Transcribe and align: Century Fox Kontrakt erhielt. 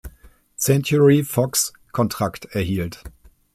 Century 0.55 1.21
Fox 1.23 1.71
Kontrakt 1.91 2.55
erhielt. 2.55 3.03